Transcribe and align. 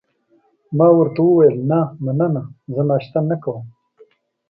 ما 0.77 0.87
ورته 0.97 1.19
وویل: 1.25 1.55
نه، 1.69 1.79
مننه، 2.03 2.43
زه 2.73 2.81
ناشته 2.89 3.19
نه 3.29 3.35
کوم. 3.43 3.63